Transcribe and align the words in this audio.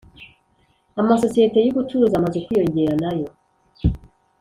Amasosiyete 1.01 1.57
y 1.61 1.71
Ubucuruzi 1.71 2.15
amaze 2.17 2.37
kwiyongera 2.45 2.93
nayo 3.03 3.27